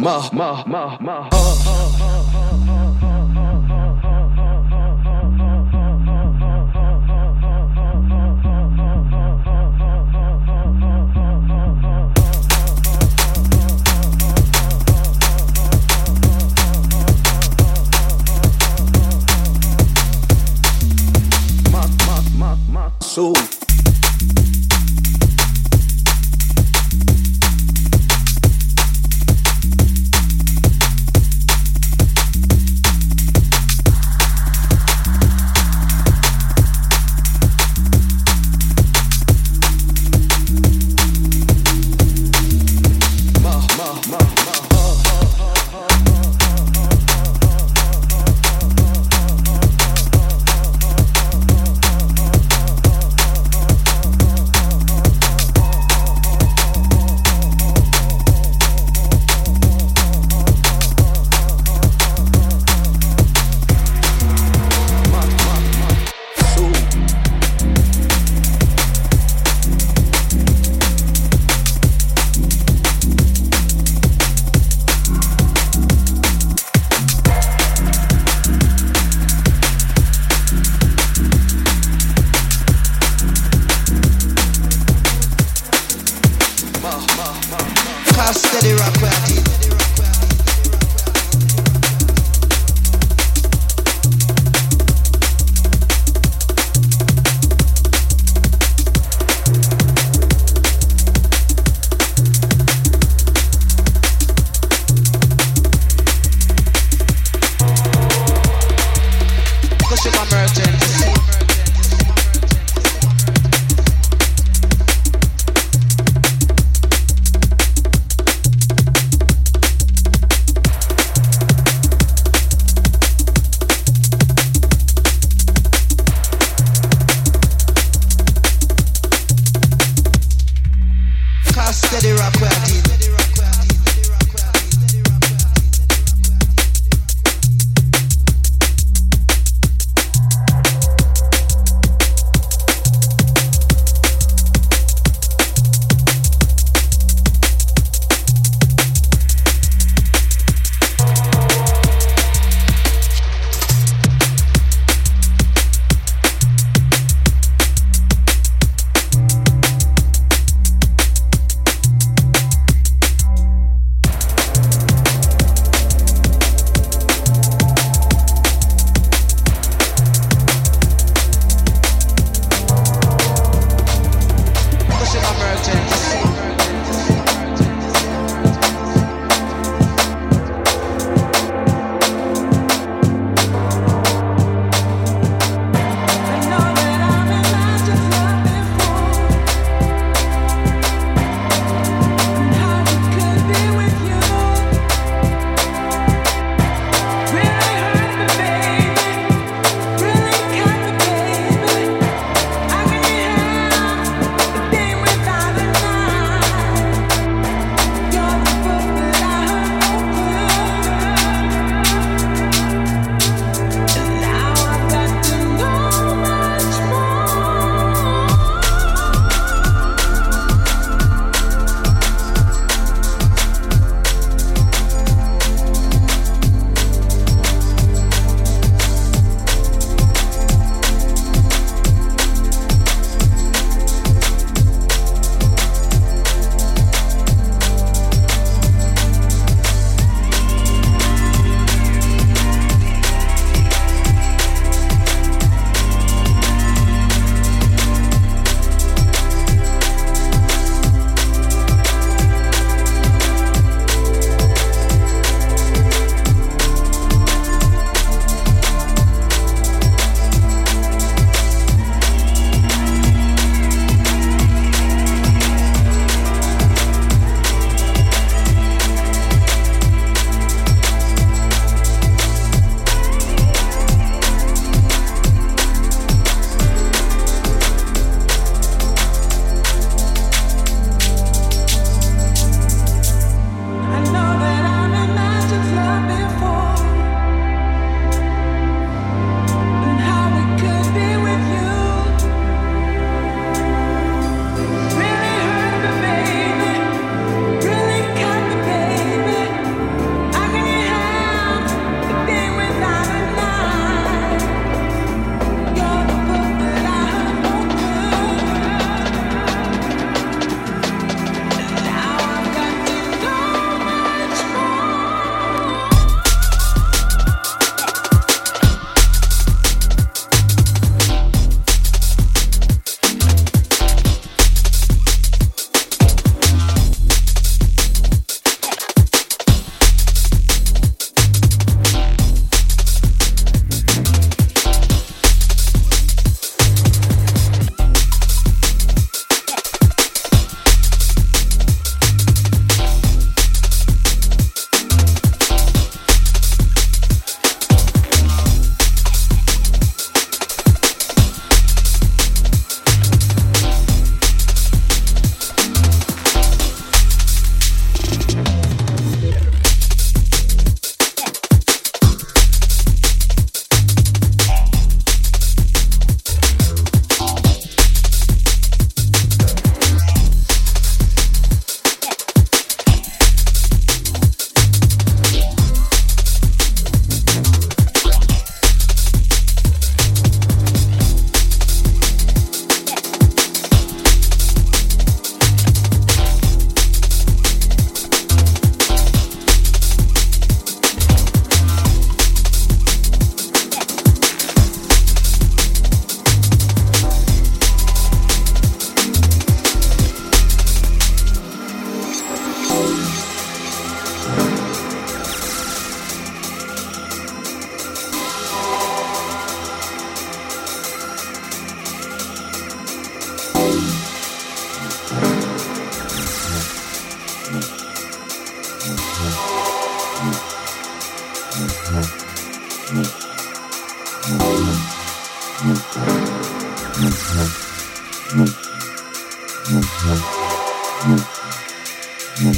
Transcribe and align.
ma, 0.00 0.30
ma, 0.32 0.96
ma. 0.98 1.28
Uh. 1.30 1.79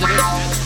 Message 0.00 0.65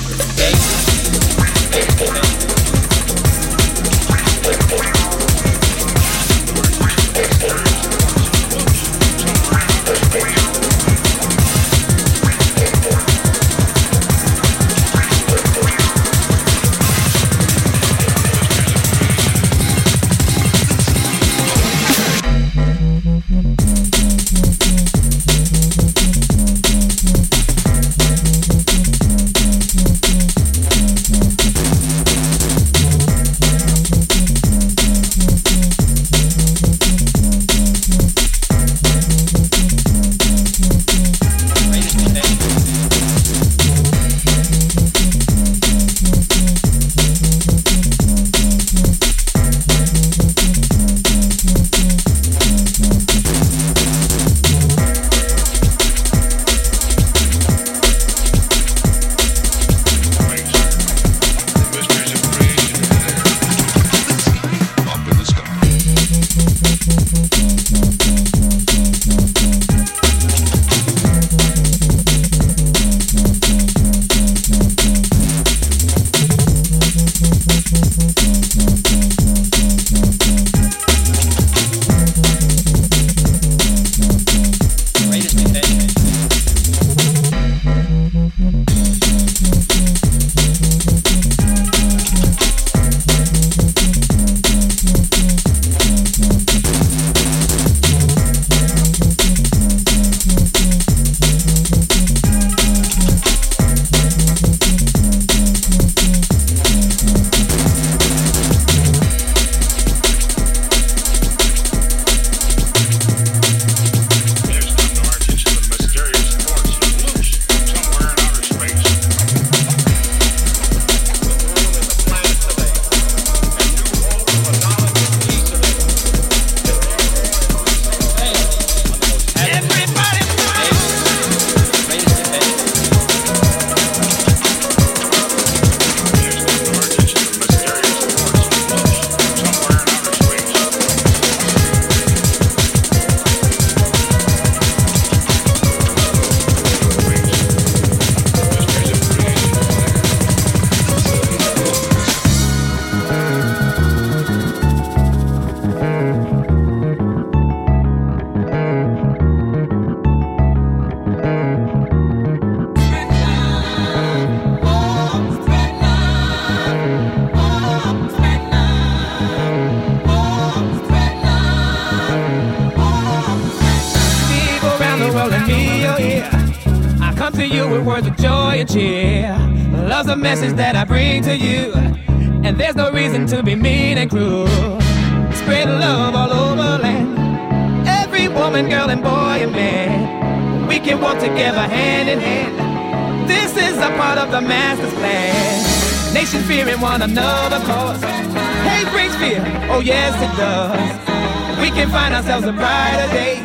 fearing 197.00 197.18
another 197.18 197.64
cause. 197.66 198.02
Hate 198.02 198.88
brings 198.92 199.14
fear, 199.16 199.42
oh 199.70 199.80
yes 199.80 200.14
it 200.16 200.36
does. 200.36 201.60
We 201.60 201.70
can 201.70 201.88
find 201.90 202.14
ourselves 202.14 202.46
a 202.46 202.52
brighter 202.52 203.12
day. 203.12 203.40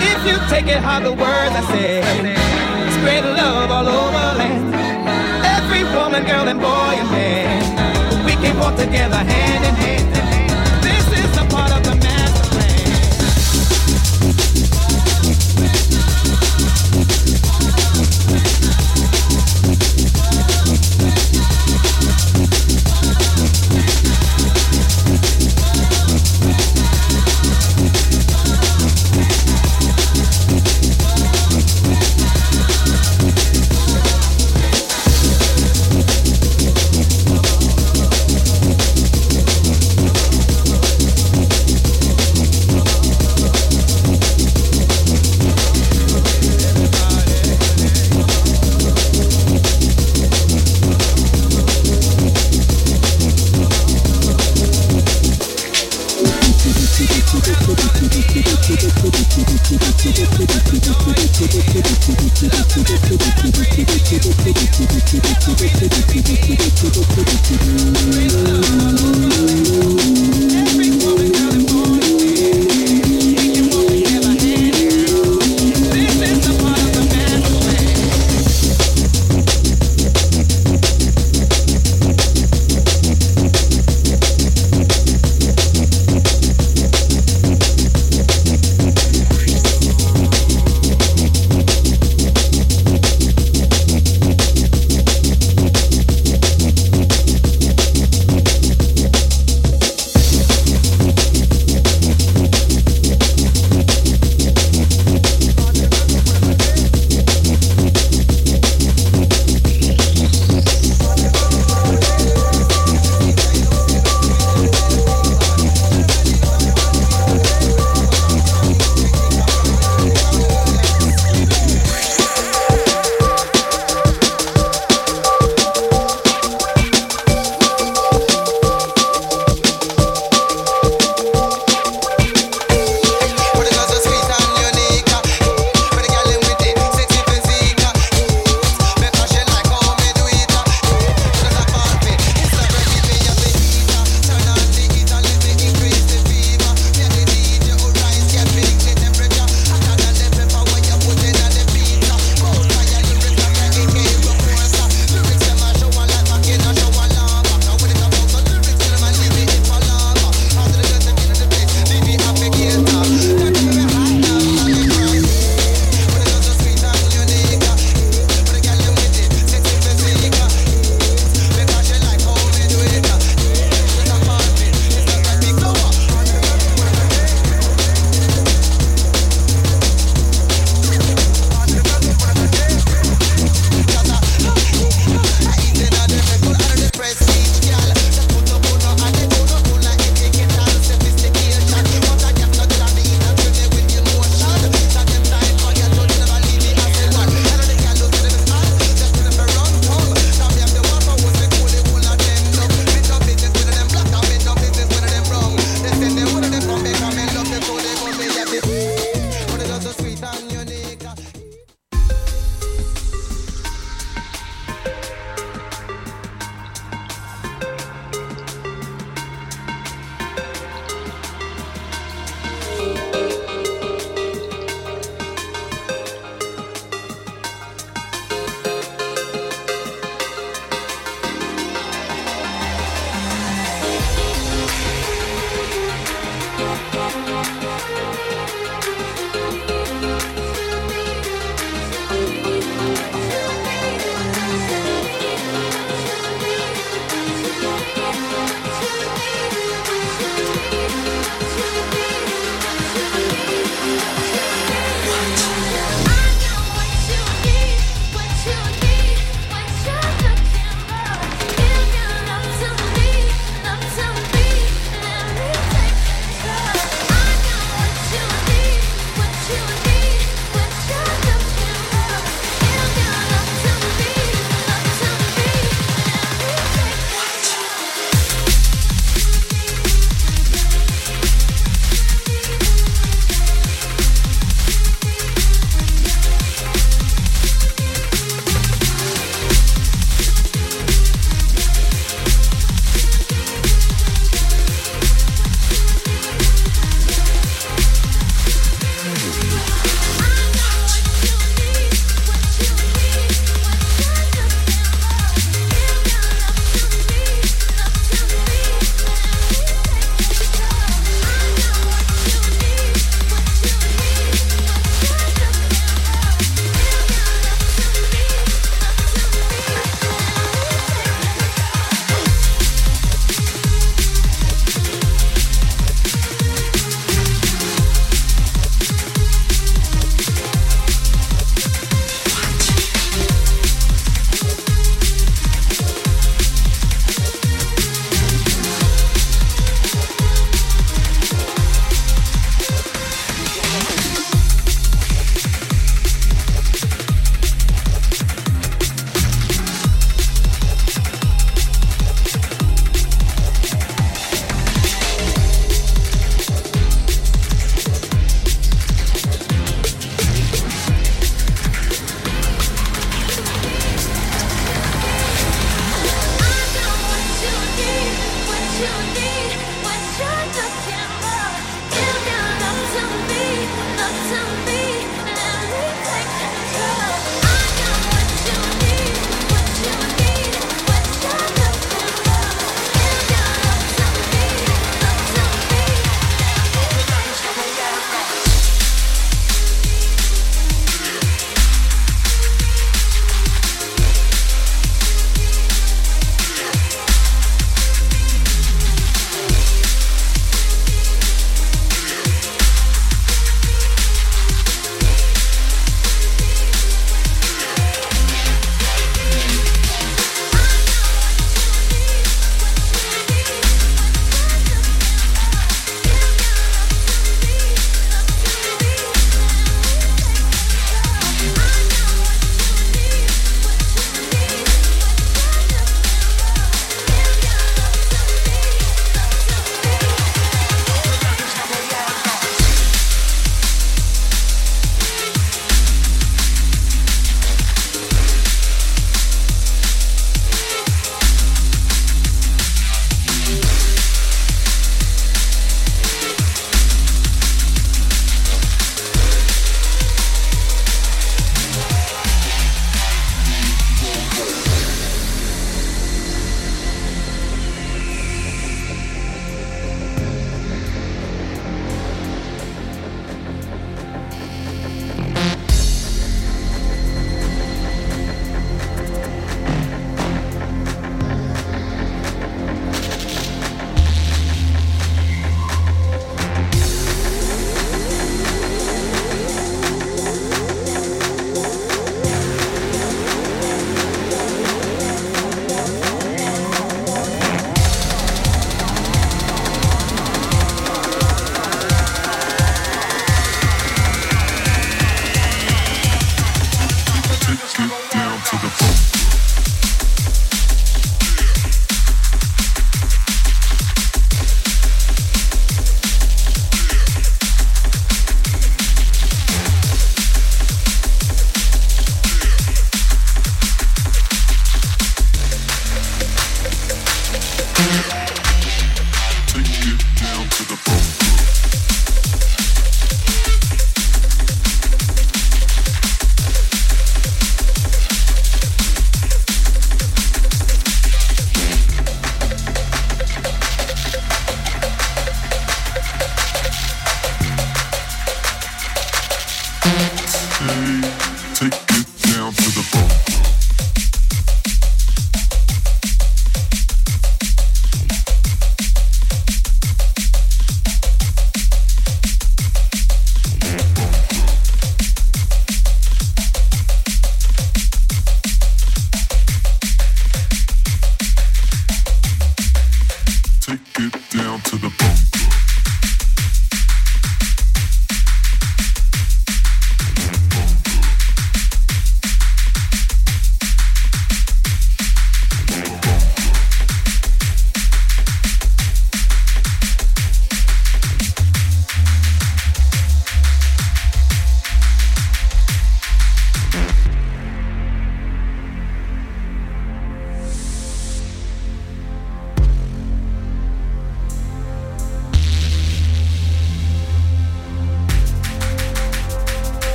If 0.00 0.26
you 0.26 0.36
take 0.48 0.66
it 0.66 0.82
hard, 0.82 1.04
the 1.04 1.12
words 1.12 1.54
I 1.54 1.62
say. 1.72 2.02
Spread 2.98 3.24
love 3.24 3.70
all 3.70 3.88
over 3.88 4.38
land 4.38 4.74
Every 5.44 5.84
woman, 5.94 6.24
girl, 6.24 6.48
and 6.48 6.60
boy 6.60 6.94
and 7.00 7.10
man. 7.10 8.24
We 8.24 8.32
can 8.32 8.58
walk 8.58 8.76
together 8.76 9.16
hand 9.16 9.64
in 9.64 9.74
hand. 9.74 10.35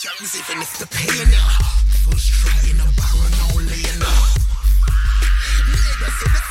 Jones, 0.00 0.34
even 0.34 0.62
if 0.62 0.78
the 0.78 0.86
pain 0.86 1.28
first 2.08 2.32
try 2.32 2.56
in 2.70 2.80
a 2.80 2.88
barren 2.96 3.36
only 3.52 3.84
enough. 3.92 4.32
Niggas 5.68 6.24
in 6.24 6.32
the 6.32 6.49